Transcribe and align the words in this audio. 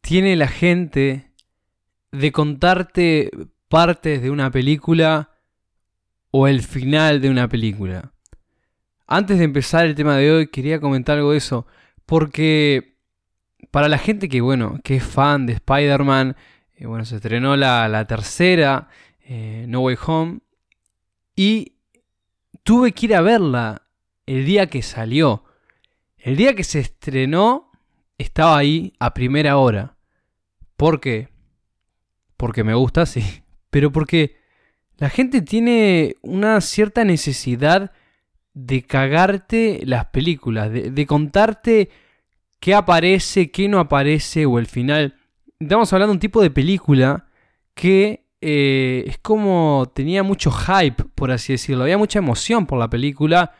tiene 0.00 0.36
la 0.36 0.48
gente 0.48 1.30
de 2.12 2.32
contarte 2.32 3.30
partes 3.68 4.22
de 4.22 4.30
una 4.30 4.50
película 4.50 5.30
o 6.30 6.48
el 6.48 6.62
final 6.62 7.20
de 7.20 7.30
una 7.30 7.48
película? 7.48 8.12
Antes 9.06 9.38
de 9.38 9.44
empezar 9.44 9.86
el 9.86 9.94
tema 9.94 10.16
de 10.16 10.30
hoy, 10.30 10.46
quería 10.48 10.80
comentar 10.80 11.18
algo 11.18 11.32
de 11.32 11.38
eso. 11.38 11.66
Porque 12.06 12.96
para 13.70 13.88
la 13.88 13.98
gente 13.98 14.28
que, 14.28 14.40
bueno, 14.40 14.80
que 14.82 14.96
es 14.96 15.04
fan 15.04 15.46
de 15.46 15.54
Spider-Man, 15.54 16.36
eh, 16.76 16.86
bueno, 16.86 17.04
se 17.04 17.16
estrenó 17.16 17.56
la, 17.56 17.88
la 17.88 18.06
tercera, 18.06 18.88
eh, 19.20 19.64
No 19.68 19.80
Way 19.80 19.96
Home, 20.06 20.40
y 21.36 21.76
tuve 22.62 22.92
que 22.92 23.06
ir 23.06 23.14
a 23.14 23.20
verla 23.20 23.82
el 24.26 24.44
día 24.44 24.66
que 24.68 24.82
salió. 24.82 25.44
El 26.16 26.36
día 26.36 26.54
que 26.54 26.64
se 26.64 26.80
estrenó, 26.80 27.69
estaba 28.20 28.58
ahí 28.58 28.92
a 28.98 29.14
primera 29.14 29.56
hora. 29.56 29.96
¿Por 30.76 31.00
qué? 31.00 31.28
Porque 32.36 32.64
me 32.64 32.74
gusta, 32.74 33.06
sí. 33.06 33.22
Pero 33.70 33.92
porque 33.92 34.36
la 34.98 35.08
gente 35.08 35.42
tiene 35.42 36.16
una 36.22 36.60
cierta 36.60 37.04
necesidad 37.04 37.92
de 38.52 38.82
cagarte 38.82 39.80
las 39.84 40.06
películas, 40.06 40.70
de, 40.70 41.06
contarte 41.06 41.88
qué 42.58 42.74
aparece, 42.74 43.50
qué 43.50 43.68
no 43.68 43.78
aparece 43.78 44.44
o 44.44 44.58
el 44.58 44.66
final. 44.66 45.16
Estamos 45.58 45.92
hablando 45.92 46.12
de 46.12 46.16
un 46.16 46.20
tipo 46.20 46.42
de 46.42 46.50
película 46.50 47.26
que 47.74 48.26
eh, 48.40 49.04
es 49.06 49.18
como 49.18 49.90
tenía 49.94 50.22
mucho 50.22 50.50
hype, 50.50 51.04
por 51.14 51.30
así 51.30 51.54
decirlo. 51.54 51.84
Había 51.84 51.96
mucha 51.96 52.18
emoción 52.18 52.66
por 52.66 52.78
la 52.78 52.90
película. 52.90 53.52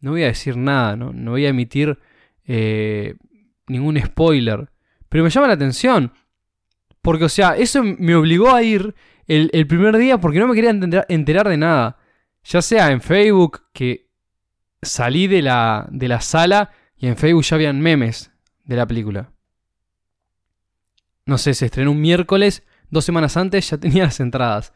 No 0.00 0.12
voy 0.12 0.22
a 0.22 0.28
decir 0.28 0.56
nada, 0.56 0.96
no, 0.96 1.12
no 1.12 1.32
voy 1.32 1.44
a 1.44 1.50
emitir 1.50 1.98
eh, 2.46 3.16
ningún 3.68 4.00
spoiler. 4.00 4.70
Pero 5.08 5.24
me 5.24 5.30
llama 5.30 5.48
la 5.48 5.54
atención. 5.54 6.12
Porque, 7.02 7.24
o 7.24 7.28
sea, 7.28 7.56
eso 7.56 7.82
me 7.82 8.14
obligó 8.14 8.52
a 8.52 8.62
ir 8.62 8.94
el, 9.26 9.66
primer 9.66 9.96
día 9.96 10.18
porque 10.18 10.38
no 10.38 10.48
me 10.48 10.54
quería 10.54 10.70
enterar 11.08 11.48
de 11.48 11.56
nada. 11.56 11.98
Ya 12.44 12.62
sea 12.62 12.90
en 12.90 13.00
Facebook, 13.00 13.62
que 13.72 14.08
salí 14.82 15.26
de 15.26 15.42
la, 15.42 15.86
de 15.90 16.08
la 16.08 16.20
sala 16.20 16.70
y 16.96 17.06
en 17.06 17.16
Facebook 17.16 17.44
ya 17.44 17.56
habían 17.56 17.80
memes 17.80 18.32
de 18.64 18.76
la 18.76 18.86
película. 18.86 19.32
No 21.24 21.38
sé, 21.38 21.54
se 21.54 21.66
estrenó 21.66 21.90
un 21.90 22.00
miércoles, 22.00 22.62
dos 22.90 23.04
semanas 23.04 23.36
antes 23.36 23.70
ya 23.70 23.78
tenía 23.80 24.04
las 24.04 24.20
entradas. 24.20 24.72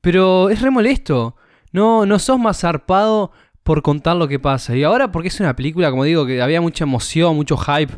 Pero 0.00 0.50
es 0.50 0.60
re 0.60 0.70
molesto. 0.70 1.36
No, 1.72 2.06
no 2.06 2.18
sos 2.18 2.38
más 2.38 2.60
zarpado 2.60 3.32
por 3.62 3.82
contar 3.82 4.16
lo 4.16 4.28
que 4.28 4.38
pasa. 4.38 4.76
Y 4.76 4.84
ahora 4.84 5.10
porque 5.10 5.28
es 5.28 5.40
una 5.40 5.56
película, 5.56 5.90
como 5.90 6.04
digo, 6.04 6.26
que 6.26 6.42
había 6.42 6.60
mucha 6.60 6.84
emoción, 6.84 7.34
mucho 7.34 7.56
hype, 7.56 7.94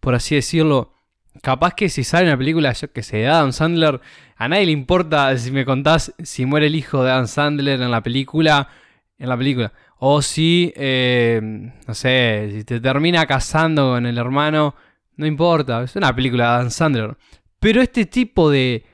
por 0.00 0.14
así 0.14 0.34
decirlo. 0.34 0.94
Capaz 1.42 1.74
que 1.74 1.88
si 1.88 2.02
sale 2.02 2.26
una 2.26 2.36
película, 2.36 2.72
yo 2.72 2.92
que 2.92 3.02
sé, 3.02 3.18
de 3.18 3.28
Adam 3.28 3.52
Sandler, 3.52 4.00
a 4.36 4.48
nadie 4.48 4.66
le 4.66 4.72
importa 4.72 5.36
si 5.38 5.52
me 5.52 5.64
contás 5.64 6.12
si 6.22 6.44
muere 6.44 6.66
el 6.66 6.74
hijo 6.74 7.04
de 7.04 7.12
Adam 7.12 7.28
Sandler 7.28 7.80
en 7.80 7.90
la 7.90 8.02
película, 8.02 8.68
en 9.16 9.28
la 9.28 9.36
película. 9.36 9.72
O 9.98 10.22
si, 10.22 10.72
eh, 10.76 11.40
no 11.86 11.94
sé, 11.94 12.50
si 12.52 12.64
te 12.64 12.80
termina 12.80 13.26
casando 13.26 13.90
con 13.92 14.06
el 14.06 14.18
hermano, 14.18 14.74
no 15.16 15.26
importa, 15.26 15.82
es 15.82 15.94
una 15.94 16.14
película 16.14 16.44
de 16.44 16.58
Dan 16.58 16.70
Sandler. 16.70 17.16
Pero 17.60 17.80
este 17.82 18.06
tipo 18.06 18.50
de 18.50 18.84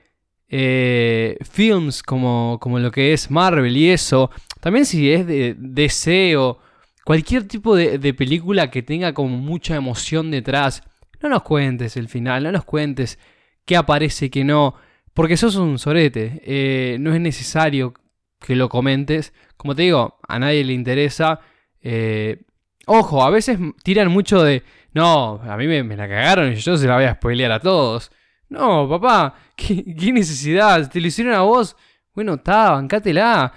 eh, 0.49 1.39
films 1.49 2.03
como, 2.03 2.59
como 2.61 2.79
lo 2.79 2.91
que 2.91 3.13
es 3.13 3.31
Marvel 3.31 3.77
y 3.77 3.91
eso, 3.91 4.31
también 4.61 4.85
si 4.85 5.11
es 5.11 5.27
de 5.27 5.55
DC 5.57 6.37
o 6.37 6.59
cualquier 7.05 7.47
tipo 7.47 7.77
de, 7.77 8.15
película 8.15 8.69
que 8.69 8.83
tenga 8.83 9.15
como 9.15 9.37
mucha 9.37 9.77
emoción 9.77 10.33
detrás, 10.33 10.83
no 11.29 11.35
nos 11.35 11.43
cuentes 11.43 11.97
el 11.97 12.09
final, 12.09 12.45
no 12.45 12.53
nos 12.53 12.65
cuentes 12.65 13.19
qué 13.65 13.77
aparece 13.77 14.27
y 14.27 14.31
qué 14.31 14.45
no, 14.45 14.75
porque 15.13 15.37
sos 15.37 15.57
un 15.57 15.79
sorete, 15.79 16.41
eh, 16.45 16.99
no 17.01 17.15
es 17.15 17.21
necesario 17.21 17.95
que 18.41 18.55
lo 18.55 18.69
comentes. 18.69 19.33
Como 19.57 19.75
te 19.75 19.83
digo, 19.83 20.19
a 20.27 20.39
nadie 20.39 20.65
le 20.65 20.73
interesa. 20.73 21.41
Eh, 21.81 22.43
ojo, 22.87 23.25
a 23.25 23.31
veces 23.31 23.59
tiran 23.83 24.09
mucho 24.11 24.43
de, 24.43 24.63
no, 24.93 25.41
a 25.43 25.57
mí 25.57 25.67
me, 25.67 25.97
la 25.97 26.09
cagaron 26.09 26.53
y 26.53 26.57
yo 26.57 26.77
se 26.77 26.87
la 26.87 26.97
voy 26.97 27.05
a 27.05 27.15
spoilear 27.15 27.53
a 27.53 27.61
todos. 27.61 28.11
No, 28.49 28.89
papá, 28.89 29.35
¿qué, 29.57 30.13
necesidad? 30.13 30.89
¿Te 30.91 31.01
lo 31.01 31.09
hicieron 31.09 31.35
a 31.35 31.41
vos? 31.41 31.77
Bueno, 32.15 32.35
está, 32.35 32.73
bancátela. 32.73 33.45
A 33.45 33.53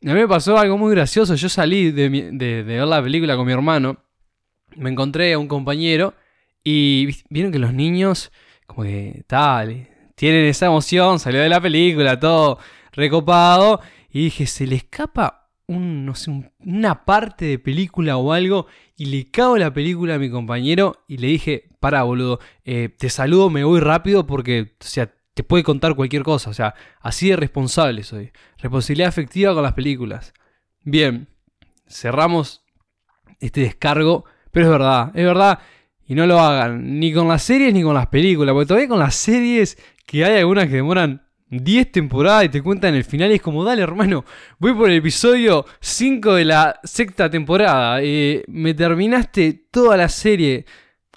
mí 0.00 0.12
me 0.12 0.28
pasó 0.28 0.58
algo 0.58 0.76
muy 0.76 0.94
gracioso. 0.94 1.34
Yo 1.34 1.48
salí 1.48 1.90
de, 1.90 2.10
de, 2.32 2.62
ver 2.62 2.86
la 2.86 3.02
película 3.02 3.36
con 3.36 3.46
mi 3.46 3.52
hermano. 3.52 3.96
Me 4.76 4.90
encontré 4.90 5.32
a 5.32 5.38
un 5.38 5.48
compañero 5.48 6.14
y 6.64 7.14
vieron 7.28 7.52
que 7.52 7.58
los 7.58 7.74
niños, 7.74 8.32
como 8.66 8.82
que 8.84 9.22
tal, 9.26 9.88
tienen 10.14 10.46
esa 10.46 10.66
emoción, 10.66 11.18
salió 11.18 11.40
de 11.40 11.48
la 11.48 11.60
película, 11.60 12.18
todo 12.18 12.58
recopado. 12.92 13.80
Y 14.10 14.24
dije, 14.24 14.46
se 14.46 14.66
le 14.66 14.76
escapa 14.76 15.50
un, 15.66 16.04
no 16.04 16.14
sé, 16.14 16.30
una 16.60 17.04
parte 17.04 17.46
de 17.46 17.58
película 17.58 18.16
o 18.16 18.32
algo 18.32 18.66
y 18.96 19.06
le 19.06 19.30
cago 19.30 19.56
la 19.56 19.72
película 19.72 20.14
a 20.14 20.18
mi 20.18 20.30
compañero 20.30 21.04
y 21.08 21.18
le 21.18 21.28
dije, 21.28 21.68
para 21.80 22.02
boludo, 22.02 22.38
eh, 22.64 22.90
te 22.96 23.10
saludo, 23.10 23.50
me 23.50 23.64
voy 23.64 23.80
rápido 23.80 24.26
porque, 24.26 24.74
o 24.80 24.84
sea, 24.84 25.12
te 25.34 25.42
puede 25.42 25.64
contar 25.64 25.96
cualquier 25.96 26.22
cosa, 26.22 26.50
o 26.50 26.54
sea, 26.54 26.74
así 27.00 27.28
de 27.30 27.36
responsable 27.36 28.04
soy. 28.04 28.30
Responsabilidad 28.58 29.08
afectiva 29.08 29.52
con 29.52 29.64
las 29.64 29.72
películas. 29.72 30.32
Bien, 30.82 31.28
cerramos 31.88 32.64
este 33.40 33.62
descargo, 33.62 34.24
pero 34.52 34.66
es 34.66 34.72
verdad, 34.72 35.10
es 35.14 35.24
verdad, 35.24 35.58
y 36.06 36.14
no 36.14 36.26
lo 36.26 36.38
hagan, 36.38 36.98
ni 37.00 37.12
con 37.12 37.28
las 37.28 37.42
series 37.42 37.72
ni 37.72 37.82
con 37.82 37.94
las 37.94 38.08
películas, 38.08 38.52
porque 38.52 38.66
todavía 38.66 38.88
con 38.88 38.98
las 38.98 39.14
series, 39.14 39.78
que 40.06 40.24
hay 40.24 40.38
algunas 40.38 40.66
que 40.66 40.76
demoran 40.76 41.24
10 41.48 41.92
temporadas 41.92 42.44
y 42.44 42.48
te 42.48 42.62
cuentan 42.62 42.94
el 42.94 43.04
final 43.04 43.30
y 43.30 43.34
es 43.34 43.42
como, 43.42 43.64
dale 43.64 43.82
hermano, 43.82 44.24
voy 44.58 44.74
por 44.74 44.90
el 44.90 44.96
episodio 44.96 45.64
5 45.80 46.34
de 46.34 46.44
la 46.44 46.80
sexta 46.84 47.30
temporada. 47.30 48.02
Eh, 48.02 48.44
me 48.48 48.74
terminaste 48.74 49.66
toda 49.70 49.96
la 49.96 50.08
serie. 50.08 50.66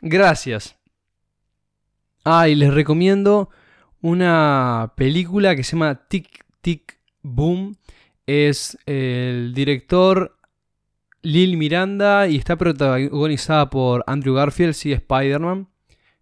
Gracias. 0.02 0.76
Ah, 2.24 2.48
y 2.48 2.56
les 2.56 2.74
recomiendo 2.74 3.50
una 4.02 4.94
película 4.96 5.56
que 5.56 5.64
se 5.64 5.72
llama 5.72 6.08
Tic 6.08 6.46
Tic 6.62 7.00
Boom. 7.24 7.78
Es 8.26 8.78
el 8.86 9.54
director 9.54 10.37
Lil 11.28 11.58
Miranda 11.58 12.30
y 12.30 12.38
está 12.38 12.56
protagonizada 12.56 13.70
por 13.70 14.02
Andrew 14.08 14.34
Garfield, 14.34 14.74
sí, 14.74 14.94
Spider-Man. 14.94 15.68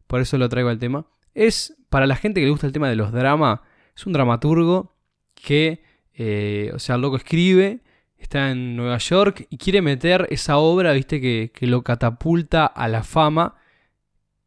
Por 0.07 0.19
eso 0.19 0.39
lo 0.39 0.49
traigo 0.49 0.69
al 0.69 0.79
tema. 0.79 1.05
Es 1.35 1.77
para 1.89 2.07
la 2.07 2.15
gente 2.15 2.39
que 2.39 2.45
le 2.45 2.51
gusta 2.51 2.65
el 2.65 2.73
tema 2.73 2.89
de 2.89 2.95
los 2.95 3.11
dramas 3.11 3.59
es 3.95 4.07
un 4.07 4.13
dramaturgo 4.13 4.95
que, 5.35 5.83
eh, 6.15 6.71
o 6.73 6.79
sea, 6.79 6.95
el 6.95 7.01
loco 7.01 7.17
escribe, 7.17 7.81
está 8.17 8.49
en 8.49 8.75
Nueva 8.75 8.97
York 8.97 9.45
y 9.51 9.57
quiere 9.57 9.83
meter 9.83 10.27
esa 10.31 10.57
obra, 10.57 10.91
viste, 10.93 11.21
que, 11.21 11.67
lo 11.67 11.83
catapulta 11.83 12.65
a 12.65 12.87
la 12.87 13.03
fama. 13.03 13.57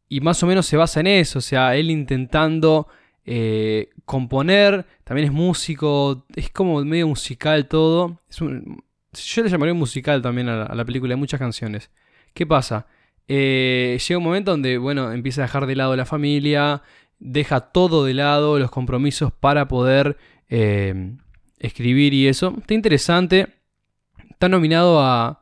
Y 0.09 0.19
más 0.19 0.43
o 0.43 0.47
menos 0.47 0.65
se 0.65 0.75
basa 0.75 0.99
en 0.99 1.07
eso, 1.07 1.39
o 1.39 1.41
sea, 1.41 1.77
él 1.77 1.89
intentando 1.89 2.87
eh, 3.23 3.91
componer, 4.03 4.85
también 5.05 5.27
es 5.27 5.33
músico, 5.33 6.25
es 6.35 6.49
como 6.49 6.83
medio 6.83 7.07
musical 7.07 7.69
todo. 7.69 8.19
Es 8.29 8.41
yo 9.13 9.43
le 9.43 9.49
llamaría 9.49 9.73
musical 9.73 10.21
también 10.21 10.49
a 10.49 10.73
la, 10.73 10.85
película, 10.85 11.13
hay 11.13 11.19
muchas 11.19 11.39
canciones. 11.39 11.89
¿Qué 12.33 12.45
pasa? 12.45 12.87
Eh, 13.27 13.99
llega 14.07 14.17
un 14.17 14.23
momento 14.23 14.51
donde, 14.51 14.77
bueno, 14.77 15.11
empieza 15.11 15.41
a 15.41 15.45
dejar 15.45 15.65
de 15.65 15.75
lado 15.75 15.95
la 15.95 16.05
familia, 16.05 16.83
deja 17.19 17.59
todo 17.59 18.05
de 18.05 18.13
lado, 18.13 18.59
los 18.59 18.71
compromisos 18.71 19.31
para 19.31 19.67
poder 19.67 20.17
eh, 20.49 21.15
escribir 21.59 22.13
y 22.13 22.27
eso. 22.27 22.55
Está 22.59 22.73
interesante. 22.73 23.47
Está 24.29 24.47
nominado 24.47 25.01
a, 25.01 25.41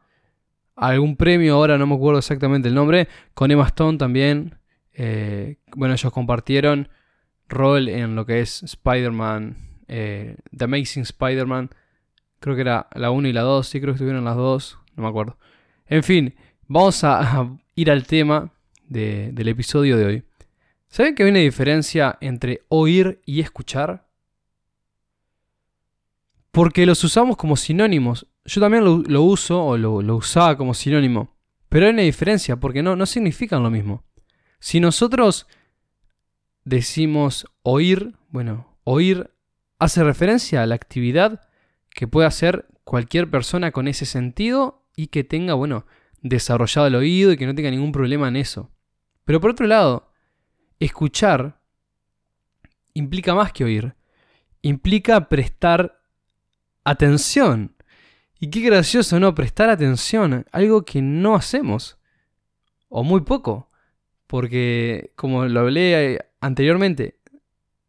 algún 0.75 1.15
premio, 1.17 1.55
ahora 1.55 1.77
no 1.77 1.87
me 1.87 1.95
acuerdo 1.95 2.19
exactamente 2.19 2.67
el 2.67 2.75
nombre, 2.75 3.07
con 3.33 3.51
Emma 3.51 3.65
Stone 3.67 3.97
también. 3.97 4.55
Eh, 4.93 5.57
bueno, 5.75 5.93
ellos 5.93 6.11
compartieron 6.13 6.89
rol 7.49 7.89
en 7.89 8.15
lo 8.15 8.25
que 8.25 8.41
es 8.41 8.63
Spider-Man, 8.63 9.55
The 9.87 10.63
Amazing 10.63 11.03
Spider-Man. 11.03 11.69
Creo 12.39 12.55
que 12.55 12.61
era 12.61 12.87
la 12.93 13.11
1 13.11 13.27
y 13.27 13.33
la 13.33 13.41
2, 13.41 13.67
sí 13.67 13.79
creo 13.79 13.93
que 13.93 13.97
estuvieron 13.97 14.25
las 14.25 14.35
dos, 14.35 14.77
no 14.95 15.03
me 15.03 15.09
acuerdo. 15.09 15.37
En 15.87 16.03
fin, 16.03 16.35
vamos 16.67 17.03
a, 17.03 17.49
ir 17.75 17.91
al 17.91 18.05
tema 18.05 18.51
del 18.87 19.47
episodio 19.47 19.97
de 19.97 20.05
hoy. 20.05 20.23
¿Saben 20.87 21.15
que 21.15 21.23
hay 21.23 21.29
una 21.29 21.39
diferencia 21.39 22.17
entre 22.21 22.61
oír 22.69 23.21
y 23.25 23.41
escuchar? 23.41 24.07
Porque 26.51 26.85
los 26.85 27.03
usamos 27.03 27.37
como 27.37 27.55
sinónimos. 27.55 28.25
Yo 28.45 28.61
también 28.61 28.83
lo, 28.83 29.21
uso 29.21 29.63
o 29.63 29.77
lo, 29.77 30.01
lo, 30.01 30.15
usaba 30.15 30.57
como 30.57 30.73
sinónimo. 30.73 31.35
Pero 31.69 31.85
hay 31.85 31.91
una 31.91 32.01
diferencia 32.03 32.55
porque 32.55 32.81
no, 32.81 32.95
no 32.95 33.05
significan 33.05 33.61
lo 33.61 33.69
mismo. 33.69 34.03
Si 34.59 34.79
nosotros 34.79 35.45
decimos 36.63 37.45
oír, 37.61 38.15
bueno, 38.29 38.77
oír 38.83 39.29
hace 39.77 40.03
referencia 40.03 40.63
a 40.63 40.65
la 40.65 40.75
actividad 40.75 41.46
que 41.97 42.07
puede 42.07 42.27
hacer 42.27 42.67
cualquier 42.83 43.27
persona 43.27 43.71
con 43.71 43.87
ese 43.87 44.05
sentido 44.05 44.85
y 44.95 45.07
que 45.07 45.23
tenga, 45.23 45.55
bueno, 45.55 45.87
desarrollado 46.21 46.85
el 46.85 46.93
oído 46.93 47.31
y 47.31 47.37
que 47.37 47.47
no 47.47 47.55
tenga 47.55 47.71
ningún 47.71 47.91
problema 47.91 48.27
en 48.27 48.35
eso. 48.35 48.69
Pero 49.25 49.41
por 49.41 49.49
otro 49.49 49.65
lado, 49.65 50.11
escuchar 50.79 51.59
implica 52.93 53.33
más 53.33 53.51
que 53.51 53.63
oír. 53.63 53.95
Implica 54.61 55.27
prestar 55.27 55.99
atención. 56.83 57.75
Y 58.39 58.51
qué 58.51 58.59
gracioso, 58.59 59.19
¿no? 59.19 59.33
Prestar 59.33 59.71
atención, 59.71 60.45
algo 60.51 60.85
que 60.85 61.01
no 61.01 61.33
hacemos. 61.33 61.97
O 62.89 63.03
muy 63.03 63.21
poco. 63.21 63.71
Porque, 64.27 65.13
como 65.15 65.45
lo 65.45 65.61
hablé 65.61 66.13
eh, 66.13 66.19
anteriormente, 66.41 67.17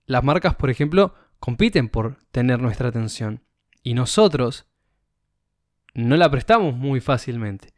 las 0.07 0.25
marcas, 0.25 0.55
por 0.55 0.71
ejemplo, 0.71 1.13
compiten 1.41 1.91
por 1.91 2.17
tener 2.33 2.63
nuestra 2.63 2.89
atención. 2.89 3.43
Y 3.83 3.95
nosotros 3.95 4.67
no 5.95 6.17
la 6.17 6.31
prestamos 6.31 6.75
muy 6.75 7.01
fácilmente. 7.01 7.73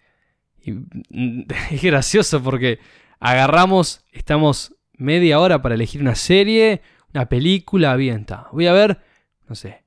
Y 0.63 0.73
mm, 0.73 1.47
es 1.71 1.83
gracioso 1.83 2.43
porque 2.43 2.79
agarramos, 3.19 4.05
estamos 4.13 4.75
media 4.93 5.41
hora 5.41 5.63
para 5.63 5.75
elegir 5.75 6.01
una 6.01 6.15
serie, 6.15 6.83
una 7.15 7.29
película, 7.29 7.97
bien, 7.97 8.21
está. 8.21 8.49
Voy 8.53 8.67
a 8.67 8.73
ver, 8.73 9.01
no 9.49 9.55
sé, 9.55 9.85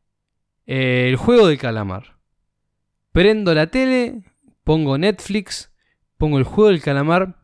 el 0.66 1.16
juego 1.16 1.48
del 1.48 1.58
calamar. 1.58 2.18
Prendo 3.12 3.54
la 3.54 3.68
tele, 3.68 4.24
pongo 4.64 4.98
Netflix, 4.98 5.72
pongo 6.18 6.38
el 6.40 6.44
juego 6.44 6.70
del 6.70 6.82
calamar, 6.82 7.38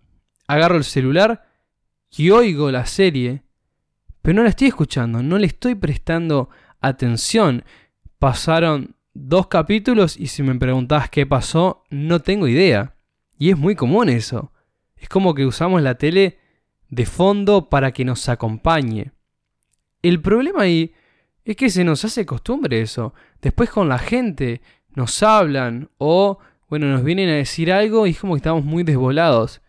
agarro 0.48 0.77
el 0.77 0.83
celular 0.83 1.48
y 2.10 2.31
oigo 2.31 2.72
la 2.72 2.86
serie, 2.86 3.44
pero 4.22 4.36
no 4.38 4.44
la 4.44 4.50
estoy 4.50 4.69
escuchando, 4.69 5.22
no 5.22 5.38
le 5.38 5.48
estoy 5.48 5.75
prestando 5.75 6.50
atención. 6.81 7.63
Pasaron 8.19 8.95
dos 9.13 9.48
capítulos 9.48 10.18
y 10.18 10.27
si 10.27 10.44
me 10.44 10.56
preguntabas 10.56 11.10
qué 11.10 11.25
pasó, 11.25 11.83
no 11.89 12.19
tengo 12.19 12.48
idea. 12.48 12.95
Y 13.38 13.50
es 13.50 13.57
muy 13.57 13.75
común 13.75 14.10
eso. 14.10 14.51
Es 14.98 15.07
como 15.07 15.33
que 15.33 15.45
usamos 15.45 15.81
la 15.81 15.95
tele 15.95 16.38
de 16.89 17.06
fondo 17.06 17.69
para 17.69 17.92
que 17.92 18.04
nos 18.04 18.27
acompañe. 18.27 19.13
El 20.01 20.21
problema 20.21 20.63
ahí 20.63 20.94
es 21.45 21.56
que 21.56 21.69
se 21.69 21.83
nos 21.83 22.04
hace 22.04 22.25
costumbre 22.25 22.81
eso. 22.81 23.13
Después 23.42 23.69
con 23.69 23.88
la 23.88 24.00
gente 24.00 24.62
nos 24.89 25.24
hablan 25.24 25.89
o, 25.98 26.39
bueno, 26.68 26.88
nos 26.88 27.04
vienen 27.04 27.30
a 27.30 27.36
decir 27.36 27.72
algo 27.72 28.06
y 28.06 28.12
es 28.12 28.19
como 28.19 28.33
que 28.33 28.39
estamos 28.39 28.65
muy 28.65 28.83
desvolados. 28.83 29.62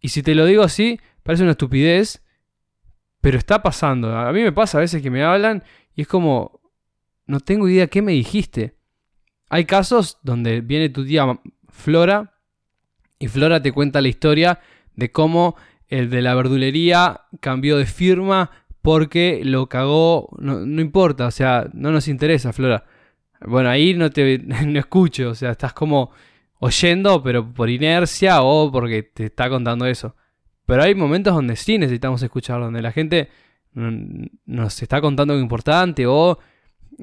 Y 0.00 0.08
si 0.08 0.22
te 0.22 0.34
lo 0.34 0.46
digo 0.46 0.62
así, 0.62 0.98
parece 1.22 1.42
una 1.42 1.52
estupidez, 1.52 2.24
pero 3.20 3.36
está 3.36 3.62
pasando. 3.62 4.16
A 4.16 4.32
mí 4.32 4.42
me 4.42 4.52
pasa 4.52 4.78
a 4.78 4.80
veces 4.80 5.02
que 5.02 5.10
me 5.10 5.22
hablan 5.22 5.62
y 5.94 6.02
es 6.02 6.08
como, 6.08 6.59
no 7.30 7.38
tengo 7.40 7.68
idea 7.68 7.86
qué 7.86 8.02
me 8.02 8.12
dijiste. 8.12 8.74
Hay 9.48 9.64
casos 9.64 10.18
donde 10.22 10.60
viene 10.60 10.88
tu 10.88 11.06
tía 11.06 11.40
Flora 11.68 12.34
y 13.20 13.28
Flora 13.28 13.62
te 13.62 13.70
cuenta 13.70 14.00
la 14.00 14.08
historia 14.08 14.60
de 14.96 15.12
cómo 15.12 15.54
el 15.88 16.10
de 16.10 16.22
la 16.22 16.34
verdulería 16.34 17.22
cambió 17.40 17.78
de 17.78 17.86
firma 17.86 18.50
porque 18.82 19.42
lo 19.44 19.68
cagó, 19.68 20.30
no, 20.38 20.80
importa, 20.80 21.26
o 21.26 21.30
sea, 21.30 21.68
no 21.72 21.92
nos 21.92 22.08
interesa, 22.08 22.52
Flora. 22.52 22.84
Bueno, 23.46 23.68
ahí 23.68 23.94
no 23.94 24.10
te 24.10 24.38
no 24.66 24.78
escucho, 24.78 25.30
o 25.30 25.34
sea, 25.34 25.52
estás 25.52 25.72
como 25.72 26.10
oyendo, 26.58 27.22
pero 27.22 27.52
por 27.52 27.70
inercia 27.70 28.42
o 28.42 28.72
porque 28.72 29.04
te 29.04 29.26
está 29.26 29.48
contando 29.48 29.86
eso. 29.86 30.16
Pero 30.66 30.82
hay 30.82 30.94
momentos 30.96 31.34
donde 31.34 31.54
sí 31.54 31.78
necesitamos 31.78 32.22
escuchar, 32.22 32.60
donde 32.60 32.82
la 32.82 32.90
gente 32.92 33.28
nos 33.72 34.82
está 34.82 35.00
contando 35.00 35.32
algo 35.32 35.42
importante 35.42 36.06
o, 36.06 36.38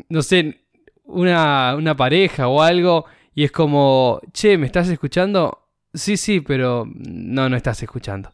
no 0.10 0.22
sé, 0.22 0.62
una, 1.04 1.76
una 1.76 1.96
pareja 1.96 2.48
o 2.48 2.62
algo 2.62 3.06
y 3.38 3.44
es 3.44 3.52
como, 3.52 4.20
che, 4.34 4.58
¿me 4.58 4.66
estás 4.66 4.90
escuchando? 4.90 5.70
Sí, 5.94 6.18
sí, 6.18 6.42
pero 6.42 6.86
no, 6.96 7.50
no 7.50 7.56
estás 7.56 7.84
escuchando. 7.84 8.32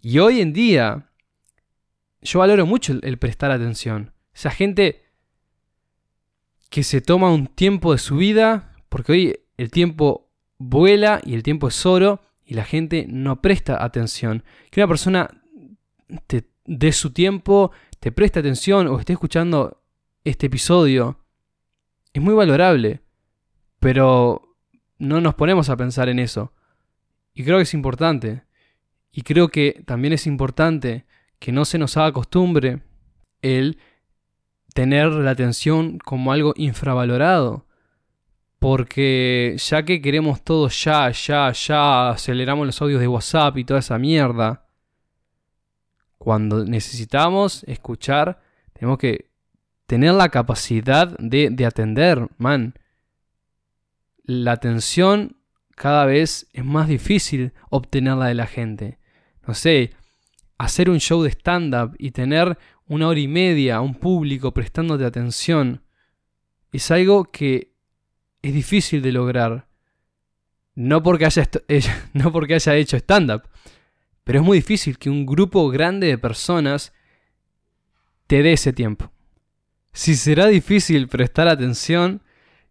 Y 0.00 0.20
hoy 0.20 0.40
en 0.40 0.54
día, 0.54 1.10
yo 2.22 2.38
valoro 2.38 2.64
mucho 2.64 2.98
el, 3.02 3.18
prestar 3.18 3.50
atención. 3.50 4.14
Esa 4.34 4.50
gente 4.50 5.02
que 6.70 6.82
se 6.82 7.02
toma 7.02 7.30
un 7.30 7.46
tiempo 7.46 7.92
de 7.92 7.98
su 7.98 8.16
vida, 8.16 8.74
porque 8.88 9.12
hoy 9.12 9.40
el 9.58 9.70
tiempo 9.70 10.30
vuela 10.56 11.20
y 11.26 11.34
el 11.34 11.42
tiempo 11.42 11.68
es 11.68 11.84
oro 11.84 12.22
y 12.46 12.54
la 12.54 12.64
gente 12.64 13.04
no 13.06 13.42
presta 13.42 13.84
atención. 13.84 14.44
Que 14.70 14.80
una 14.80 14.88
persona 14.88 15.28
te 16.26 16.48
dé 16.64 16.92
su 16.92 17.12
tiempo, 17.12 17.70
te 18.00 18.12
preste 18.12 18.40
atención 18.40 18.86
o 18.86 18.98
esté 18.98 19.12
escuchando 19.12 19.81
este 20.24 20.46
episodio, 20.46 21.18
es 22.12 22.22
muy 22.22 22.34
valorable. 22.34 23.00
Pero 23.80 24.56
no 24.98 25.20
nos 25.20 25.34
ponemos 25.34 25.68
a 25.68 25.76
pensar 25.76 26.08
en 26.08 26.18
eso. 26.18 26.52
Y 27.34 27.44
creo 27.44 27.56
que 27.56 27.64
es 27.64 27.74
importante. 27.74 28.44
Y 29.10 29.22
creo 29.22 29.48
que 29.48 29.82
también 29.84 30.12
es 30.12 30.26
importante 30.26 31.06
que 31.38 31.52
no 31.52 31.64
se 31.64 31.78
nos 31.78 31.96
haga 31.96 32.12
costumbre 32.12 32.82
el 33.42 33.78
tener 34.74 35.08
la 35.08 35.32
atención 35.32 35.98
como 35.98 36.32
algo 36.32 36.54
infravalorado. 36.56 37.66
Porque 38.58 39.56
ya 39.58 39.84
que 39.84 40.00
queremos 40.00 40.42
todo 40.44 40.68
ya, 40.68 41.10
ya, 41.10 41.50
ya, 41.50 42.10
aceleramos 42.10 42.64
los 42.64 42.80
audios 42.80 43.00
de 43.00 43.08
WhatsApp 43.08 43.58
y 43.58 43.64
toda 43.64 43.80
esa 43.80 43.98
mierda. 43.98 44.68
Cuando 46.16 46.64
necesitamos 46.64 47.64
escuchar, 47.64 48.40
tenemos 48.72 48.98
que 48.98 49.31
tener 49.92 50.14
la 50.14 50.30
capacidad 50.30 51.18
de, 51.18 51.50
de 51.50 51.66
atender, 51.66 52.26
man. 52.38 52.72
La 54.24 54.52
atención 54.52 55.36
cada 55.74 56.06
vez 56.06 56.48
es 56.54 56.64
más 56.64 56.88
difícil 56.88 57.52
obtenerla 57.68 58.28
de 58.28 58.34
la 58.34 58.46
gente 58.46 59.02
no 59.46 59.54
sé, 59.54 59.90
hacer 60.58 60.88
un 60.88 60.98
show 60.98 61.22
de 61.22 61.30
stand-up 61.30 61.94
y 61.98 62.12
tener 62.12 62.58
una 62.86 63.08
hora 63.08 63.20
y 63.20 63.28
media 63.28 63.76
a 63.76 63.80
un 63.80 63.94
público 63.94 64.52
prestándote 64.52 65.04
atención, 65.04 65.82
es 66.72 66.90
algo 66.90 67.24
que 67.24 67.72
es 68.40 68.54
difícil 68.54 69.02
de 69.02 69.12
lograr. 69.12 69.68
No 70.74 71.02
porque 71.02 71.26
haya, 71.26 71.50
no 72.14 72.32
porque 72.32 72.54
haya 72.54 72.76
hecho 72.76 72.96
stand-up, 72.96 73.42
pero 74.24 74.40
es 74.40 74.44
muy 74.44 74.58
difícil 74.58 74.98
que 74.98 75.10
un 75.10 75.26
grupo 75.26 75.68
grande 75.68 76.06
de 76.06 76.16
personas 76.16 76.94
te 78.26 78.42
dé 78.42 78.54
ese 78.54 78.72
tiempo. 78.72 79.11
Si 79.92 80.16
será 80.16 80.46
difícil 80.46 81.08
prestar 81.08 81.48
atención, 81.48 82.22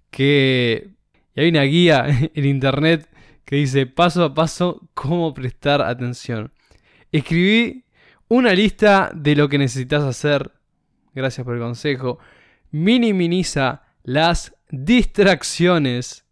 que 0.09 0.89
hay 1.35 1.49
una 1.49 1.63
guía 1.63 2.05
en 2.33 2.45
internet 2.45 3.07
que 3.45 3.57
dice 3.57 3.85
paso 3.85 4.23
a 4.23 4.33
paso 4.33 4.87
cómo 4.93 5.33
prestar 5.33 5.81
atención. 5.81 6.51
Escribí 7.11 7.83
una 8.27 8.53
lista 8.53 9.11
de 9.13 9.35
lo 9.35 9.49
que 9.49 9.57
necesitas 9.57 10.03
hacer. 10.03 10.51
Gracias 11.13 11.43
por 11.43 11.55
el 11.55 11.61
consejo. 11.61 12.19
Minimiza 12.71 13.83
las 14.03 14.55
distracciones. 14.69 16.25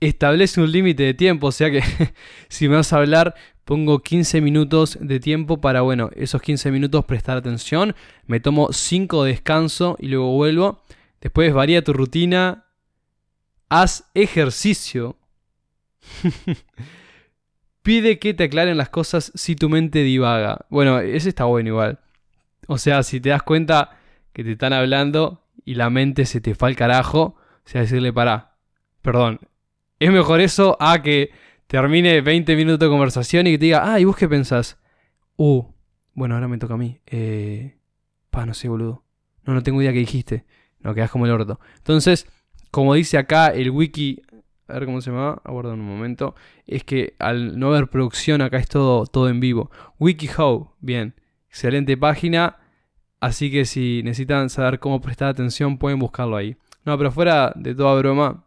Establece 0.00 0.60
un 0.60 0.72
límite 0.72 1.02
de 1.02 1.14
tiempo, 1.14 1.48
o 1.48 1.52
sea 1.52 1.70
que 1.70 1.82
si 2.48 2.68
me 2.68 2.76
vas 2.76 2.92
a 2.92 2.96
hablar, 2.96 3.34
pongo 3.64 4.00
15 4.00 4.40
minutos 4.40 4.98
de 5.00 5.20
tiempo 5.20 5.60
para, 5.60 5.82
bueno, 5.82 6.10
esos 6.16 6.42
15 6.42 6.70
minutos 6.70 7.04
prestar 7.04 7.36
atención. 7.36 7.94
Me 8.26 8.40
tomo 8.40 8.72
5 8.72 9.24
de 9.24 9.32
descanso 9.32 9.96
y 10.00 10.08
luego 10.08 10.32
vuelvo. 10.32 10.82
Después 11.20 11.52
varía 11.52 11.84
tu 11.84 11.92
rutina. 11.92 12.64
Haz 13.68 14.10
ejercicio. 14.14 15.16
Pide 17.82 18.18
que 18.18 18.34
te 18.34 18.44
aclaren 18.44 18.76
las 18.76 18.88
cosas 18.88 19.32
si 19.34 19.54
tu 19.54 19.68
mente 19.68 20.02
divaga. 20.02 20.66
Bueno, 20.68 20.98
ese 20.98 21.28
está 21.28 21.44
bueno 21.44 21.68
igual. 21.68 22.00
O 22.66 22.78
sea, 22.78 23.02
si 23.02 23.20
te 23.20 23.30
das 23.30 23.42
cuenta 23.42 23.98
que 24.32 24.44
te 24.44 24.52
están 24.52 24.72
hablando 24.72 25.44
y 25.64 25.74
la 25.74 25.90
mente 25.90 26.26
se 26.26 26.40
te 26.40 26.54
fue 26.54 26.68
al 26.68 26.76
carajo, 26.76 27.20
o 27.20 27.62
sea, 27.64 27.82
decirle, 27.82 28.12
para, 28.12 28.56
perdón. 29.02 29.40
Es 30.00 30.10
mejor 30.10 30.40
eso 30.40 30.76
a 30.80 31.00
que 31.00 31.30
termine 31.68 32.20
20 32.20 32.56
minutos 32.56 32.80
de 32.80 32.88
conversación 32.88 33.46
y 33.46 33.52
que 33.52 33.58
te 33.58 33.64
diga, 33.66 33.92
ah, 33.92 34.00
¿y 34.00 34.04
vos 34.04 34.16
qué 34.16 34.28
pensás? 34.28 34.78
Uh, 35.36 35.62
bueno, 36.14 36.34
ahora 36.34 36.48
me 36.48 36.58
toca 36.58 36.74
a 36.74 36.76
mí. 36.76 37.00
Eh, 37.06 37.76
pa, 38.30 38.44
no 38.44 38.54
sé, 38.54 38.68
boludo. 38.68 39.04
No, 39.44 39.54
no 39.54 39.62
tengo 39.62 39.80
idea 39.80 39.92
qué 39.92 40.00
dijiste. 40.00 40.44
No, 40.80 40.92
quedas 40.94 41.12
como 41.12 41.26
el 41.26 41.32
orto. 41.32 41.60
Entonces, 41.76 42.26
como 42.72 42.94
dice 42.94 43.16
acá 43.16 43.48
el 43.48 43.70
wiki 43.70 44.22
a 44.66 44.74
ver 44.74 44.86
cómo 44.86 45.00
se 45.00 45.10
llama, 45.10 45.40
aguarda 45.44 45.74
un 45.74 45.80
momento, 45.80 46.34
es 46.66 46.84
que 46.84 47.14
al 47.18 47.58
no 47.58 47.68
haber 47.68 47.88
producción 47.88 48.40
acá 48.40 48.58
es 48.58 48.68
todo, 48.68 49.06
todo 49.06 49.28
en 49.28 49.40
vivo. 49.40 49.70
WikiHow, 49.98 50.74
bien, 50.80 51.14
Excelente 51.50 51.96
página. 51.96 52.58
Así 53.18 53.50
que 53.50 53.64
si 53.64 54.02
necesitan 54.04 54.48
saber 54.48 54.78
cómo 54.78 55.00
prestar 55.00 55.28
atención, 55.28 55.78
pueden 55.78 55.98
buscarlo 55.98 56.36
ahí. 56.36 56.56
No, 56.84 56.96
pero 56.96 57.10
fuera 57.10 57.52
de 57.56 57.74
toda 57.74 57.98
broma, 57.98 58.44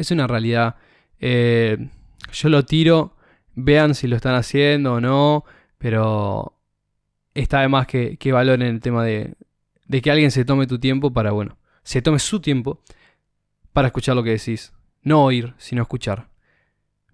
es 0.00 0.10
una 0.10 0.26
realidad. 0.26 0.76
Eh, 1.18 1.88
yo 2.32 2.48
lo 2.48 2.64
tiro, 2.64 3.16
vean 3.54 3.94
si 3.94 4.06
lo 4.06 4.16
están 4.16 4.34
haciendo 4.34 4.94
o 4.94 5.00
no, 5.00 5.44
pero 5.78 6.56
está 7.34 7.58
además 7.60 7.86
que, 7.86 8.16
que 8.16 8.32
valoren 8.32 8.62
el 8.62 8.80
tema 8.80 9.04
de, 9.04 9.34
de 9.86 10.02
que 10.02 10.10
alguien 10.10 10.30
se 10.30 10.44
tome 10.44 10.66
tu 10.66 10.78
tiempo 10.78 11.12
para, 11.12 11.32
bueno, 11.32 11.58
se 11.82 12.02
tome 12.02 12.18
su 12.18 12.40
tiempo 12.40 12.80
para 13.72 13.88
escuchar 13.88 14.16
lo 14.16 14.22
que 14.22 14.30
decís. 14.30 14.72
No 15.02 15.24
oír, 15.24 15.54
sino 15.58 15.82
escuchar. 15.82 16.28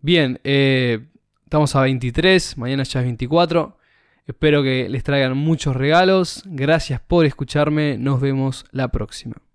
Bien, 0.00 0.40
eh, 0.44 1.06
estamos 1.44 1.74
a 1.76 1.82
23, 1.82 2.58
mañana 2.58 2.82
ya 2.82 3.00
es 3.00 3.06
24. 3.06 3.78
Espero 4.26 4.62
que 4.62 4.88
les 4.88 5.04
traigan 5.04 5.36
muchos 5.36 5.76
regalos. 5.76 6.42
Gracias 6.46 7.00
por 7.00 7.26
escucharme. 7.26 7.96
Nos 7.96 8.20
vemos 8.20 8.64
la 8.72 8.88
próxima. 8.88 9.45